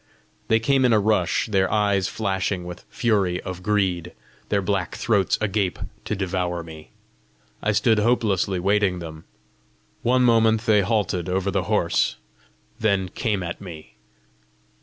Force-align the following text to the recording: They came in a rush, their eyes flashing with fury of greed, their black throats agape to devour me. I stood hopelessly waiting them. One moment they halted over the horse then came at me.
They 0.47 0.59
came 0.59 0.83
in 0.83 0.93
a 0.93 0.99
rush, 0.99 1.45
their 1.45 1.71
eyes 1.71 2.07
flashing 2.07 2.63
with 2.63 2.85
fury 2.89 3.39
of 3.41 3.61
greed, 3.61 4.13
their 4.49 4.59
black 4.63 4.95
throats 4.95 5.37
agape 5.39 5.77
to 6.05 6.15
devour 6.15 6.63
me. 6.63 6.89
I 7.61 7.71
stood 7.71 7.99
hopelessly 7.99 8.59
waiting 8.59 8.97
them. 8.97 9.25
One 10.01 10.23
moment 10.23 10.61
they 10.61 10.81
halted 10.81 11.29
over 11.29 11.51
the 11.51 11.65
horse 11.69 12.15
then 12.79 13.09
came 13.09 13.43
at 13.43 13.61
me. 13.61 13.93